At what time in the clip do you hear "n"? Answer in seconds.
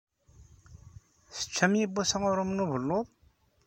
2.53-2.63